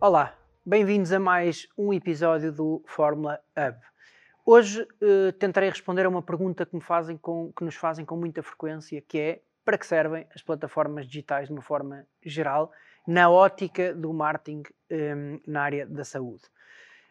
Olá, 0.00 0.36
bem-vindos 0.66 1.12
a 1.12 1.20
mais 1.20 1.68
um 1.78 1.92
episódio 1.92 2.52
do 2.52 2.82
Fórmula 2.86 3.40
Hub. 3.56 3.78
Hoje 4.44 4.82
uh, 4.82 5.32
tentarei 5.38 5.70
responder 5.70 6.06
a 6.06 6.08
uma 6.08 6.22
pergunta 6.22 6.66
que, 6.66 6.80
fazem 6.80 7.16
com, 7.16 7.52
que 7.52 7.64
nos 7.64 7.76
fazem 7.76 8.04
com 8.04 8.16
muita 8.16 8.42
frequência, 8.42 9.00
que 9.00 9.18
é 9.18 9.42
para 9.64 9.78
que 9.78 9.86
servem 9.86 10.26
as 10.34 10.42
plataformas 10.42 11.06
digitais 11.06 11.46
de 11.46 11.52
uma 11.52 11.62
forma 11.62 12.04
geral, 12.20 12.72
na 13.06 13.30
ótica 13.30 13.94
do 13.94 14.12
marketing 14.12 14.64
ehm, 14.90 15.40
na 15.46 15.62
área 15.62 15.86
da 15.86 16.04
saúde. 16.04 16.42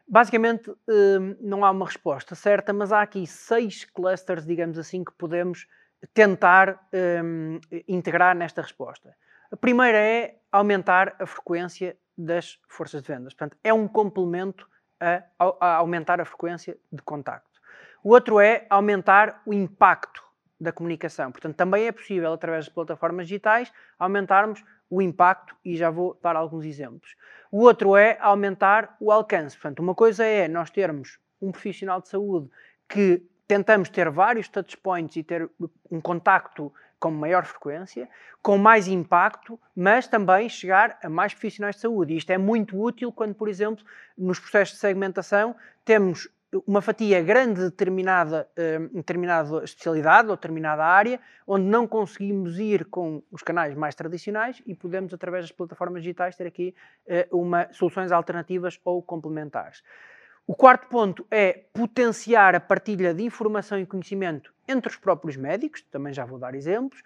Basicamente, 0.06 0.70
ehm, 0.90 1.38
não 1.40 1.64
há 1.64 1.72
uma 1.72 1.86
resposta 1.86 2.36
certa, 2.36 2.74
mas 2.74 2.92
há 2.92 3.02
aqui 3.02 3.26
seis 3.26 3.86
clusters, 3.86 4.46
digamos 4.46 4.78
assim, 4.78 5.04
que 5.04 5.14
podemos 5.14 5.66
tentar 6.14 6.88
um, 7.24 7.60
integrar 7.88 8.36
nesta 8.36 8.62
resposta. 8.62 9.16
A 9.52 9.58
primeira 9.58 9.98
é 9.98 10.38
aumentar 10.52 11.16
a 11.20 11.26
frequência 11.26 11.98
das 12.18 12.60
forças 12.68 13.02
de 13.02 13.08
vendas. 13.08 13.34
Portanto, 13.34 13.58
é 13.64 13.74
um 13.74 13.88
complemento 13.88 14.68
a, 15.00 15.24
a 15.60 15.76
aumentar 15.76 16.22
a 16.22 16.26
frequência 16.26 16.78
de 16.92 17.02
contacto. 17.02 17.60
O 18.04 18.10
outro 18.10 18.40
é 18.40 18.66
aumentar 18.70 19.42
o 19.46 19.54
impacto 19.54 20.24
da 20.60 20.72
comunicação. 20.72 21.32
Portanto, 21.32 21.56
também 21.56 21.88
é 21.88 21.92
possível, 21.92 22.34
através 22.34 22.66
das 22.66 22.74
plataformas 22.74 23.28
digitais, 23.28 23.72
aumentarmos 23.98 24.64
o 24.90 25.02
impacto 25.02 25.56
e 25.64 25.76
já 25.76 25.90
vou 25.90 26.20
dar 26.22 26.36
alguns 26.36 26.66
exemplos. 26.66 27.16
O 27.52 27.62
outro 27.62 27.96
é 27.96 28.18
aumentar 28.20 28.96
o 29.00 29.12
alcance. 29.12 29.56
Portanto, 29.56 29.80
uma 29.80 29.96
coisa 29.96 30.24
é 30.24 30.48
nós 30.48 30.70
termos 30.70 31.20
um 31.42 31.52
profissional 31.52 32.02
de 32.02 32.10
saúde 32.10 32.50
que 32.88 33.26
tentamos 33.52 33.90
ter 33.90 34.10
vários 34.10 34.48
touchpoints 34.48 35.18
e 35.18 35.24
ter 35.24 35.50
um 35.92 36.00
contacto 36.00 36.72
com 36.98 37.12
maior 37.12 37.44
frequência, 37.44 38.08
com 38.42 38.58
mais 38.58 38.88
impacto, 38.88 39.60
mas 39.76 40.08
também 40.08 40.48
chegar 40.48 40.98
a 41.04 41.10
mais 41.10 41.34
profissionais 41.34 41.76
de 41.76 41.82
saúde. 41.82 42.14
E 42.14 42.18
isto 42.18 42.30
é 42.30 42.38
muito 42.38 42.82
útil 42.82 43.12
quando, 43.12 43.36
por 43.36 43.50
exemplo, 43.50 43.84
nos 44.18 44.40
processos 44.40 44.76
de 44.76 44.80
segmentação 44.80 45.54
temos 45.84 46.30
uma 46.66 46.82
fatia 46.82 47.22
grande 47.22 47.56
de 47.56 47.66
determinada, 47.72 48.48
uh, 48.58 48.96
determinada 48.96 49.66
especialidade 49.66 50.30
ou 50.30 50.36
determinada 50.38 50.86
área, 50.86 51.20
onde 51.46 51.66
não 51.66 51.86
conseguimos 51.86 52.58
ir 52.58 52.86
com 52.86 53.22
os 53.30 53.44
canais 53.44 53.76
mais 53.76 53.96
tradicionais 53.96 54.62
e 54.66 54.74
podemos, 54.74 55.14
através 55.14 55.44
das 55.44 55.52
plataformas 55.52 56.04
digitais, 56.04 56.38
ter 56.38 56.48
aqui 56.48 56.74
uh, 57.06 57.38
uma, 57.38 57.68
soluções 57.74 58.14
alternativas 58.14 58.80
ou 58.86 59.02
complementares. 59.02 59.84
O 60.48 60.56
quarto 60.56 60.88
ponto 60.88 61.26
é 61.30 61.54
potenciar 61.74 62.56
a 62.56 62.60
partilha 62.60 63.14
de 63.14 63.24
informação 63.24 63.80
e 63.80 63.86
conhecimento 63.86 64.54
entre 64.68 64.90
os 64.90 64.98
próprios 64.98 65.38
médicos, 65.38 65.82
também 65.92 66.14
já 66.14 66.26
vou 66.26 66.40
dar 66.40 66.56
exemplos, 66.56 67.02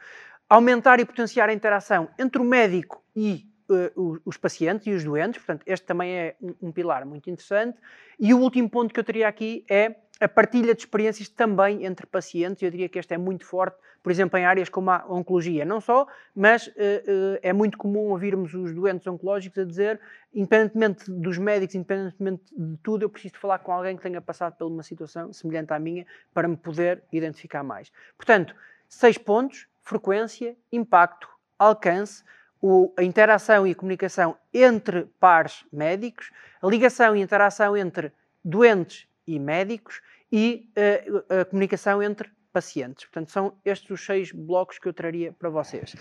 aumentar 0.49 0.99
e 0.99 1.05
potenciar 1.05 1.49
a 1.49 1.53
interação 1.53 2.09
entre 2.17 2.41
o 2.41 2.45
médico 2.45 3.03
e 3.15 3.45
uh, 3.69 4.21
os 4.25 4.37
pacientes 4.37 4.87
e 4.87 4.91
os 4.91 5.03
doentes, 5.03 5.41
portanto, 5.43 5.63
este 5.65 5.85
também 5.85 6.11
é 6.11 6.35
um, 6.41 6.53
um, 6.63 6.71
pilar 6.71 7.05
muito 7.05 7.29
interessante. 7.29 7.77
E 8.19 8.33
o 8.33 8.39
último 8.39 8.69
ponto 8.69 8.93
que 8.93 8.99
eu 8.99 9.03
teria 9.03 9.27
aqui 9.27 9.65
é 9.69 9.95
a 10.19 10.27
partilha 10.27 10.73
de 10.73 10.81
experiências 10.81 11.27
também 11.27 11.85
entre 11.85 12.05
pacientes, 12.05 12.63
eu 12.63 12.71
diria 12.71 12.87
que 12.87 12.97
este 12.97 13.13
é 13.13 13.17
muito 13.17 13.45
forte, 13.45 13.77
por 14.01 14.11
exemplo, 14.11 14.37
em 14.37 14.45
áreas 14.45 14.69
como 14.69 14.91
a 14.91 15.03
oncologia, 15.09 15.65
não 15.65 15.81
só, 15.81 16.07
mas 16.33 16.67
uh, 16.67 16.71
uh, 16.71 17.39
é 17.41 17.51
muito 17.51 17.77
comum 17.77 18.11
ouvirmos 18.11 18.53
os 18.53 18.71
doentes 18.71 19.05
oncológicos 19.07 19.57
a 19.57 19.65
dizer, 19.65 19.99
independentemente 20.33 21.11
dos 21.11 21.37
médicos, 21.37 21.75
independentemente 21.75 22.43
de 22.55 22.77
tudo, 22.77 23.03
eu 23.03 23.09
preciso 23.09 23.35
falar 23.37 23.59
com 23.59 23.71
alguém 23.71 23.97
que 23.97 24.03
tenha 24.03 24.21
passado 24.21 24.55
por 24.57 24.67
uma 24.67 24.83
situação 24.83 25.33
semelhante 25.33 25.73
à 25.73 25.79
minha 25.79 26.05
para 26.33 26.47
me 26.47 26.55
poder 26.55 27.03
identificar 27.11 27.63
mais. 27.63 27.91
Portanto, 28.15 28.55
seis 28.87 29.17
pontos, 29.17 29.67
frequência, 29.81 30.55
impacto, 30.71 31.27
alcance, 31.57 32.23
o, 32.61 32.93
a 32.97 33.03
interação 33.03 33.65
e 33.67 33.71
a 33.71 33.75
comunicação 33.75 34.37
entre 34.53 35.03
pares 35.19 35.65
médicos, 35.71 36.31
a 36.61 36.67
ligação 36.67 37.15
e 37.15 37.21
interação 37.21 37.75
entre 37.75 38.11
doentes 38.43 39.07
e 39.27 39.39
médicos 39.39 40.01
e 40.31 40.69
uh, 40.77 41.41
a 41.41 41.45
comunicação 41.45 42.01
entre 42.01 42.29
pacientes. 42.51 43.05
Portanto, 43.05 43.31
são 43.31 43.53
estes 43.65 43.89
os 43.89 44.05
seis 44.05 44.31
blocos 44.31 44.79
que 44.79 44.87
eu 44.87 44.93
traria 44.93 45.33
para 45.33 45.49
vocês. 45.49 45.95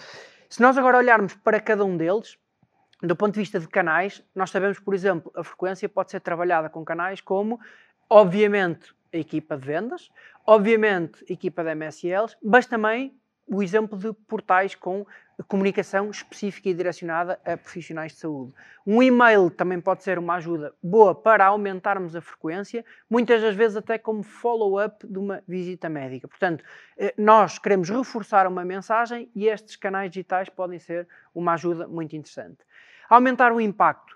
Se 0.49 0.63
nós 0.63 0.79
agora 0.79 0.99
olharmos 0.99 1.35
para 1.35 1.61
cada 1.61 1.85
um 1.85 1.97
deles, 1.97 2.39
do 3.03 3.17
ponto 3.17 3.35
de 3.35 3.41
vista 3.41 3.59
de 3.59 3.69
canais, 3.69 4.23
nós 4.35 4.51
sabemos, 4.51 4.79
por 4.79 4.95
exemplo, 4.95 5.33
a 5.35 5.43
frequência 5.43 5.89
pode 5.89 6.11
ser 6.11 6.21
trabalhada 6.21 6.71
com 6.71 6.85
canais 6.85 7.21
como, 7.21 7.61
obviamente, 8.09 8.95
a 9.13 9.19
equipa 9.19 9.57
de 9.57 9.67
vendas, 9.67 10.11
obviamente, 10.47 11.25
a 11.29 11.33
equipa 11.33 11.63
de 11.63 11.75
MSLs, 11.75 12.37
mas 12.43 12.67
também 12.67 13.15
o 13.47 13.63
exemplo 13.63 13.99
de 13.99 14.13
portais 14.27 14.75
com 14.75 15.07
comunicação 15.49 16.11
específica 16.11 16.69
e 16.69 16.75
direcionada 16.75 17.41
a 17.45 17.57
profissionais 17.57 18.13
de 18.13 18.19
saúde. 18.19 18.53
Um 18.87 19.03
e-mail 19.03 19.51
também 19.51 19.81
pode 19.81 20.05
ser 20.05 20.19
uma 20.19 20.37
ajuda 20.37 20.73
boa 20.83 21.15
para 21.15 21.47
aumentarmos 21.47 22.15
a 22.15 22.21
frequência, 22.21 22.85
muitas 23.11 23.43
das 23.43 23.55
vezes 23.55 23.77
até 23.77 23.99
como 23.99 24.23
follow-up 24.23 25.07
de 25.07 25.19
uma 25.19 25.43
visita 25.49 25.89
médica. 25.89 26.29
Portanto, 26.29 26.63
eh, 26.97 27.13
nós 27.19 27.59
queremos 27.59 27.91
reforçar 27.91 28.47
uma 28.47 28.65
mensagem 28.65 29.29
e 29.35 29.49
estes 29.49 29.77
canais 29.77 30.11
digitais 30.11 30.49
podem 30.49 30.79
ser 30.79 31.09
uma 31.35 31.55
ajuda 31.55 31.89
muito 31.89 32.15
interessante. 32.15 32.59
Aumentar 33.09 33.53
o 33.53 33.61
impacto. 33.61 34.15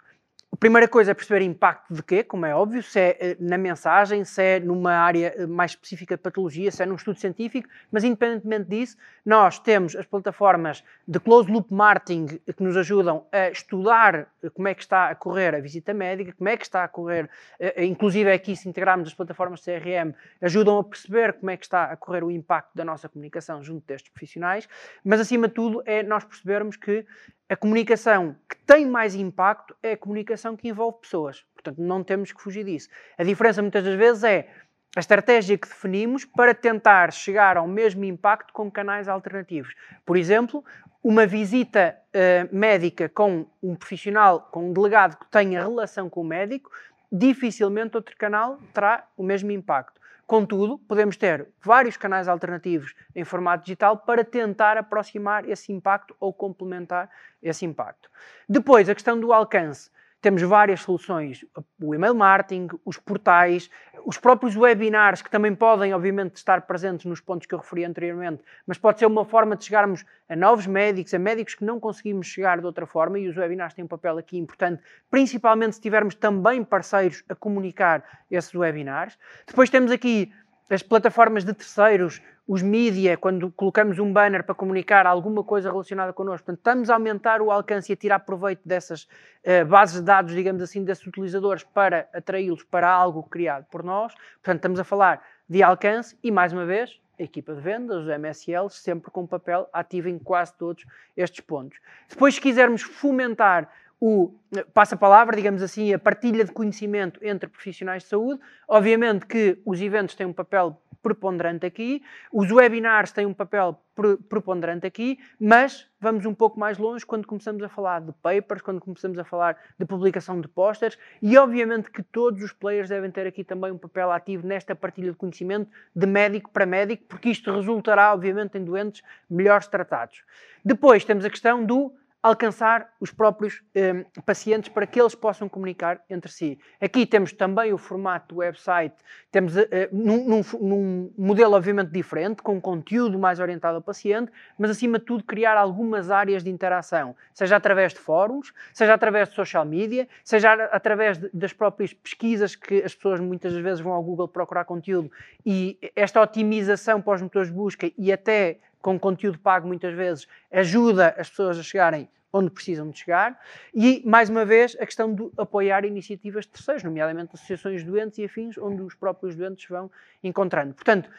Primeira 0.59 0.89
coisa 0.89 1.13
é 1.13 1.15
perceber 1.15 1.45
impacto 1.45 1.95
de 1.95 2.03
quê, 2.03 2.25
como 2.25 2.45
é 2.45 2.53
óbvio, 2.53 2.83
se 2.83 2.99
é 2.99 3.17
eh, 3.21 3.37
na 3.39 3.57
mensagem, 3.57 4.25
se 4.25 4.43
é 4.43 4.59
numa 4.59 4.91
área 4.93 5.33
eh, 5.37 5.47
mais 5.47 5.71
específica 5.71 6.17
de 6.17 6.23
patologia, 6.23 6.69
se 6.73 6.83
é 6.83 6.87
num 6.87 6.97
estudo 6.97 7.17
científico, 7.17 7.69
mas 7.93 8.03
independentemente 8.03 8.69
disso, 8.69 8.97
nós 9.25 9.61
temos 9.61 9.95
as 9.95 10.05
plataformas 10.05 10.83
de 11.07 11.21
closed 11.21 11.53
loop 11.53 11.73
marketing 11.73 12.27
que 12.27 12.61
nos 12.61 12.77
ajudam 12.77 13.25
a 13.31 13.51
estudar 13.51 14.33
eh, 14.43 14.51
como 14.51 14.67
é 14.67 14.75
que 14.75 14.83
está 14.83 15.11
a 15.11 15.15
correr 15.15 15.55
a 15.55 15.61
visita 15.61 15.95
médica, 15.95 16.33
como 16.37 16.49
é 16.49 16.57
que 16.57 16.65
está 16.65 16.83
a 16.83 16.89
correr, 16.89 17.31
inclusive 17.77 18.33
aqui 18.33 18.57
se 18.57 18.69
integrarmos 18.69 19.07
as 19.09 19.15
plataformas 19.15 19.61
CRM, 19.65 20.13
ajudam 20.43 20.79
a 20.79 20.85
perceber 20.85 21.35
como 21.35 21.51
é 21.51 21.57
que 21.57 21.67
está 21.67 21.85
a 21.85 21.97
correr 21.97 22.25
o 22.25 22.33
impacto 22.33 22.75
da 22.75 22.85
nossa 22.85 23.09
comunicação 23.09 23.63
junto 23.63 23.87
destes 23.87 24.11
profissionais, 24.11 24.69
mas 25.05 25.21
acima 25.21 25.47
de 25.47 25.55
tudo 25.55 25.83
é 25.87 26.03
nós 26.03 26.25
percebermos 26.25 26.77
que 26.77 27.07
a 27.49 27.57
comunicação 27.57 28.37
que 28.49 28.57
tem 28.67 28.87
mais 28.87 29.15
impacto 29.15 29.75
é 29.83 29.93
a 29.93 29.97
comunicação 29.97 30.57
que 30.57 30.69
envolve 30.69 31.01
pessoas. 31.01 31.45
Portanto, 31.55 31.79
não 31.79 32.05
temos 32.05 32.31
que 32.31 32.43
fugir 32.43 32.65
disso. 32.65 32.89
A 33.17 33.25
diferença 33.25 33.63
muitas 33.63 33.83
das 33.83 33.95
vezes 33.95 34.23
é 34.23 34.49
a 34.95 35.01
estratégia 35.01 35.57
que 35.57 35.69
definimos 35.69 36.25
para 36.25 36.55
tentar 36.55 37.13
chegar 37.13 37.57
ao 37.57 37.67
mesmo 37.67 38.05
impacto 38.05 38.53
com 38.53 38.71
canais 38.71 39.09
alternativos. 39.09 39.75
Por 40.05 40.17
exemplo, 40.17 40.65
uma 41.03 41.27
visita 41.27 41.97
uh, 42.09 42.55
médica 42.55 43.09
com 43.09 43.47
um 43.63 43.75
profissional, 43.75 44.49
com 44.51 44.69
um 44.69 44.73
delegado 44.73 45.17
que 45.17 45.27
tenha 45.31 45.63
relação 45.63 46.11
com 46.11 46.21
o 46.21 46.25
médico, 46.25 46.71
dificilmente 47.11 47.97
outro 47.97 48.17
canal 48.17 48.59
terá 48.75 49.07
o 49.17 49.23
mesmo 49.23 49.51
impacto. 49.51 49.98
Contudo, 50.29 50.77
podemos 50.81 51.17
ter 51.17 51.49
vários 51.59 51.97
canais 51.97 52.29
alternativos 52.29 52.95
em 53.17 53.25
formato 53.25 53.65
digital 53.65 53.97
para 53.97 54.23
tentar 54.23 54.77
aproximar 54.77 55.49
esse 55.49 55.73
impacto 55.73 56.15
ou 56.21 56.35
complementar 56.35 57.09
esse 57.43 57.65
impacto. 57.65 58.11
Depois, 58.47 58.91
a 58.91 58.95
questão 58.95 59.19
do 59.19 59.33
alcance. 59.33 59.91
Temos 60.21 60.43
várias 60.43 60.81
soluções, 60.81 61.45
o 61.81 61.95
email 61.95 62.13
marketing, 62.13 62.69
os 62.85 62.97
portais, 62.97 63.71
os 64.05 64.19
próprios 64.19 64.57
webinars, 64.57 65.23
que 65.23 65.31
também 65.31 65.55
podem, 65.55 65.95
obviamente, 65.95 66.35
estar 66.35 66.63
presentes 66.63 67.07
nos 67.07 67.21
pontos 67.21 67.47
que 67.47 67.55
eu 67.55 67.59
referi 67.59 67.85
anteriormente, 67.85 68.43
mas 68.67 68.77
pode 68.77 68.99
ser 68.99 69.07
uma 69.07 69.25
forma 69.25 69.55
de 69.55 69.65
chegarmos 69.65 70.05
a 70.29 70.35
novos 70.35 70.67
médicos, 70.67 71.15
a 71.15 71.21
médicos 71.21 71.55
que 71.55 71.65
não 71.65 71.79
conseguimos 71.79 72.27
chegar 72.27 72.59
de 72.59 72.67
outra 72.67 72.85
forma, 72.85 73.17
e 73.17 73.29
os 73.29 73.37
webinars 73.37 73.75
têm 73.75 73.85
um 73.85 73.89
papel 73.89 74.19
aqui 74.19 74.37
importante, 74.37 74.83
principalmente 75.09 75.77
se 75.77 75.81
tivermos 75.81 76.17
também 76.17 76.65
parceiros 76.65 77.23
a 77.29 77.35
comunicar 77.37 78.03
esses 78.29 78.53
webinars. 78.53 79.17
Depois 79.47 79.71
temos 79.71 79.93
aqui 79.93 80.33
as 80.71 80.83
plataformas 80.83 81.45
de 81.45 81.55
terceiros, 81.55 82.21
os 82.47 82.63
mídia, 82.63 83.17
quando 83.17 83.51
colocamos 83.51 83.99
um 83.99 84.13
banner 84.13 84.43
para 84.43 84.55
comunicar 84.55 85.07
alguma 85.07 85.45
coisa 85.45 85.71
relacionada 85.71 86.13
connosco, 86.13 86.47
portanto, 86.47 86.59
estamos 86.59 86.91
a 86.91 86.95
aumentar 86.95 87.43
o 87.43 87.51
alcance 87.51 87.93
e 87.93 87.95
a 87.95 87.97
tirar 87.97 88.21
proveito 88.21 88.61
dessas 88.65 89.05
uh, 89.05 89.67
bases 89.67 90.01
de 90.01 90.07
dados, 90.07 90.35
digamos 90.35 90.63
assim, 90.63 90.83
desses 90.83 91.07
utilizadores 91.07 91.63
para 91.63 92.09
atraí-los 92.13 92.63
para 92.65 92.91
algo 92.91 93.23
criado 93.23 93.67
por 93.71 93.83
nós. 93.83 94.15
Portanto, 94.37 94.57
estamos 94.57 94.81
a 94.81 94.85
falar 94.85 95.23
de 95.49 95.63
alcance 95.63 96.17
e, 96.23 96.31
mais 96.31 96.53
uma 96.53 96.65
vez, 96.65 96.99
a 97.19 97.23
equipa 97.23 97.55
de 97.55 97.61
vendas, 97.61 98.05
os 98.05 98.09
MSLs, 98.09 98.77
sempre 98.77 99.11
com 99.11 99.27
papel 99.27 99.69
ativo 99.73 100.09
em 100.09 100.19
quase 100.19 100.55
todos 100.57 100.85
estes 101.17 101.41
pontos. 101.41 101.79
Depois, 102.09 102.35
se 102.35 102.41
quisermos 102.41 102.83
fomentar 102.83 103.69
o 104.01 104.33
passa-palavra, 104.73 105.37
digamos 105.37 105.63
assim, 105.63 105.93
a 105.93 105.99
partilha 105.99 106.45
de 106.45 106.53
conhecimento 106.53 107.21
entre 107.23 107.49
profissionais 107.49 108.05
de 108.05 108.09
saúde. 108.09 108.41
Obviamente 108.67 109.27
que 109.27 109.61
os 109.65 109.81
eventos 109.81 110.15
têm 110.15 110.27
um 110.27 110.33
papel 110.33 110.81
preponderante 111.03 111.65
aqui, 111.65 112.03
os 112.33 112.51
webinars 112.51 113.13
têm 113.13 113.25
um 113.25 113.33
papel 113.33 113.81
preponderante 114.29 114.87
aqui, 114.87 115.19
mas 115.41 115.89
vamos 116.01 116.27
um 116.27 116.35
pouco 116.35 116.59
mais 116.59 116.77
longe 116.77 117.05
quando 117.07 117.27
começamos 117.27 117.63
a 117.63 117.69
falar 117.69 118.01
de 118.01 118.13
papers, 118.13 118.63
quando 118.63 118.81
começamos 118.81 119.19
a 119.19 119.25
falar 119.25 119.57
de 119.79 119.85
publicação 119.85 120.41
de 120.41 120.49
posters 120.49 120.99
e 121.23 121.37
obviamente 121.37 121.91
que 121.91 122.03
todos 122.03 122.43
os 122.43 122.53
players 122.53 122.89
devem 122.89 123.11
ter 123.11 123.27
aqui 123.27 123.45
também 123.45 123.71
um 123.71 123.79
papel 123.79 124.11
ativo 124.11 124.47
nesta 124.47 124.75
partilha 124.75 125.11
de 125.11 125.17
conhecimento 125.17 125.71
de 125.95 126.07
médico 126.07 126.51
para 126.51 126.67
médico, 126.67 127.05
porque 127.09 127.31
isto 127.31 127.53
resultará 127.53 128.13
obviamente 128.13 128.59
em 128.59 128.65
doentes 128.65 129.03
melhores 129.31 129.67
tratados. 129.67 130.23
Depois 130.65 131.05
temos 131.05 131.25
a 131.25 131.31
questão 131.31 131.65
do 131.65 131.93
alcançar 132.29 132.91
os 133.01 133.11
próprios 133.11 133.63
um, 133.75 134.23
pacientes 134.23 134.69
para 134.69 134.87
que 134.87 135.01
eles 135.01 135.15
possam 135.15 135.49
comunicar 135.49 136.01
entre 136.11 136.31
si. 136.31 136.59
Aqui 136.81 137.07
temos 137.07 137.33
também 137.33 137.73
o 137.73 137.79
formato 137.79 138.35
do 138.35 138.39
website, 138.41 138.95
temos 139.33 139.57
uh, 139.57 139.67
num, 139.91 140.43
num, 140.61 141.13
modelo 141.17 141.55
obviamente 141.55 141.91
diferente, 141.91 142.43
com 142.43 142.61
conteúdo 142.61 143.19
mais 143.19 143.41
orientado 143.41 143.77
ao 143.77 143.83
paciente, 143.83 144.31
mas 144.59 144.71
acima 144.71 144.99
de 144.99 145.07
tudo 145.07 145.25
criar 145.25 145.57
algumas 145.57 146.11
áreas 146.11 146.45
de 146.45 146.51
interação, 146.51 147.17
seja 147.33 147.57
através 147.57 147.93
de 147.95 147.99
fóruns, 147.99 148.53
seja 148.73 148.95
através 148.95 149.29
de 149.29 149.35
social 149.35 149.65
media, 149.65 150.07
seja 150.23 150.53
através 150.73 151.19
de, 151.19 151.31
das 151.33 151.53
próprias 151.53 151.93
pesquisas 151.93 152.55
que 152.55 152.83
as 152.83 152.95
pessoas 152.95 153.21
muitas 153.21 153.55
vezes 153.55 153.81
vão 153.81 153.93
ao 153.93 154.03
Google 154.03 154.29
procurar 154.29 154.65
conteúdo 154.65 155.11
e 155.47 155.79
esta 155.97 156.21
otimização 156.21 157.01
para 157.01 157.15
os 157.15 157.23
motores 157.23 157.49
de 157.49 157.55
busca 157.55 157.91
e 157.97 158.13
até 158.13 158.59
com 158.81 158.99
conteúdo 158.99 159.39
pago 159.39 159.67
muitas 159.67 159.95
vezes, 159.95 160.27
ajuda 160.51 161.15
as 161.19 161.29
pessoas 161.29 161.59
a 161.59 161.63
chegarem 161.63 162.09
onde 162.33 162.51
precisam 162.51 162.91
de 162.91 162.99
chegar. 162.99 163.41
E, 163.75 164.03
mais 164.05 164.29
uma 164.29 164.45
vez, 164.45 164.77
a 164.81 164.87
questão 164.87 165.15
de 165.15 165.31
apoiar 165.37 165.85
iniciativas 165.85 166.45
de 166.45 166.53
terceiros, 166.53 166.83
nomeadamente 166.83 167.31
associações 167.35 167.83
doentes 167.83 168.19
e 168.19 168.25
afins, 168.25 168.59
onde 168.59 168.83
os 168.83 168.95
próprios 168.95 169.35
doentes 169.35 169.67
vão 169.69 169.91
encontrando. 170.23 170.75
Portanto, 170.75 171.11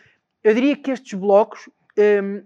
eu 0.44 0.54
diria 0.54 0.76
que 0.76 0.92
estes 0.92 1.14
blocos 1.14 1.70
hum, 1.98 2.44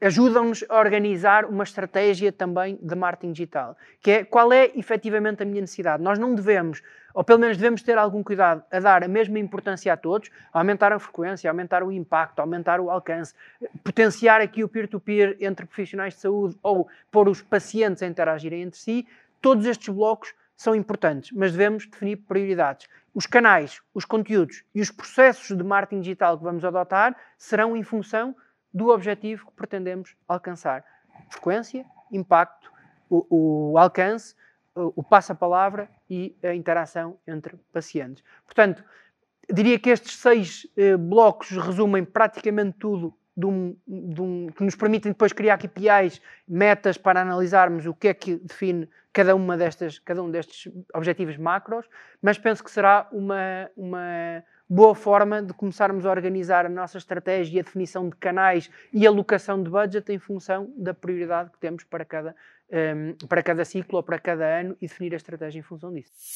ajudam-nos 0.00 0.64
a 0.68 0.78
organizar 0.78 1.44
uma 1.44 1.62
estratégia 1.62 2.32
também 2.32 2.78
de 2.80 2.94
marketing 2.94 3.32
digital, 3.32 3.76
que 4.00 4.10
é 4.10 4.24
qual 4.24 4.52
é 4.52 4.70
efetivamente 4.74 5.42
a 5.42 5.46
minha 5.46 5.60
necessidade. 5.60 6.02
Nós 6.02 6.18
não 6.18 6.34
devemos, 6.34 6.82
ou 7.12 7.22
pelo 7.22 7.38
menos 7.38 7.56
devemos 7.56 7.82
ter 7.82 7.98
algum 7.98 8.22
cuidado 8.22 8.64
a 8.70 8.80
dar 8.80 9.04
a 9.04 9.08
mesma 9.08 9.38
importância 9.38 9.92
a 9.92 9.96
todos, 9.96 10.30
aumentar 10.52 10.92
a 10.92 10.98
frequência, 10.98 11.50
aumentar 11.50 11.82
o 11.82 11.92
impacto, 11.92 12.40
aumentar 12.40 12.80
o 12.80 12.90
alcance, 12.90 13.34
potenciar 13.84 14.40
aqui 14.40 14.64
o 14.64 14.68
peer-to-peer 14.68 15.36
-peer 15.36 15.46
entre 15.46 15.66
profissionais 15.66 16.14
de 16.14 16.20
saúde 16.20 16.56
ou 16.62 16.88
pôr 17.10 17.28
os 17.28 17.42
pacientes 17.42 18.02
a 18.02 18.06
interagirem 18.06 18.62
entre 18.62 18.78
si. 18.78 19.06
Todos 19.40 19.66
estes 19.66 19.88
blocos 19.88 20.34
são 20.56 20.74
importantes, 20.74 21.30
mas 21.32 21.52
devemos 21.52 21.86
definir 21.86 22.16
prioridades. 22.16 22.88
Os 23.14 23.26
canais, 23.26 23.80
os 23.92 24.04
conteúdos 24.04 24.62
e 24.74 24.80
os 24.80 24.90
processos 24.90 25.56
de 25.56 25.64
marketing 25.64 26.02
digital 26.02 26.38
que 26.38 26.44
vamos 26.44 26.64
adotar 26.64 27.16
serão 27.36 27.76
em 27.76 27.82
função 27.82 28.36
do 28.72 28.88
objetivo 28.88 29.46
que 29.46 29.52
pretendemos 29.52 30.16
alcançar. 30.26 30.84
Frequência, 31.28 31.84
impacto, 32.10 32.70
o, 33.08 33.72
o 33.72 33.78
alcance, 33.78 34.34
o, 34.74 34.92
o 34.96 35.02
passo-palavra 35.02 35.88
e 36.08 36.36
a 36.42 36.54
interação 36.54 37.18
entre 37.26 37.56
pacientes. 37.72 38.22
Portanto, 38.44 38.84
diria 39.52 39.78
que 39.78 39.90
estes 39.90 40.16
seis 40.16 40.66
eh, 40.76 40.96
blocos 40.96 41.50
resumem 41.50 42.04
praticamente 42.04 42.78
tudo 42.78 43.14
de 43.36 43.46
um, 43.46 43.76
de 43.86 44.20
um, 44.20 44.46
que 44.48 44.62
nos 44.62 44.76
permitem 44.76 45.12
depois 45.12 45.32
criar 45.32 45.58
KPIs, 45.58 46.20
metas 46.46 46.98
para 46.98 47.22
analisarmos 47.22 47.86
o 47.86 47.94
que 47.94 48.08
é 48.08 48.14
que 48.14 48.36
define 48.36 48.88
cada, 49.12 49.34
uma 49.34 49.56
destas, 49.56 49.98
cada 49.98 50.22
um 50.22 50.30
destes 50.30 50.70
objetivos 50.94 51.36
macros, 51.36 51.86
mas 52.20 52.38
penso 52.38 52.62
que 52.62 52.70
será 52.70 53.08
uma, 53.10 53.70
uma, 53.76 54.44
boa 54.70 54.94
forma 54.94 55.42
de 55.42 55.52
começarmos 55.52 56.06
a 56.06 56.10
organizar 56.10 56.64
a 56.64 56.68
nossa 56.68 56.96
estratégia 56.96 57.60
a 57.60 57.64
definição 57.64 58.08
de 58.08 58.14
canais 58.14 58.70
e 58.92 59.04
alocação 59.04 59.60
de 59.60 59.68
budget 59.68 60.12
em 60.12 60.18
função 60.20 60.72
da 60.76 60.94
prioridade 60.94 61.50
que 61.50 61.58
temos 61.58 61.82
para 61.82 62.04
cada, 62.04 62.36
um, 62.70 63.26
para 63.26 63.42
cada 63.42 63.64
ciclo 63.64 63.96
ou 63.96 64.02
para 64.04 64.20
cada 64.20 64.44
ano 64.44 64.76
e 64.80 64.86
definir 64.86 65.12
a 65.12 65.16
estratégia 65.16 65.58
em 65.58 65.62
função 65.62 65.92
disso. 65.92 66.34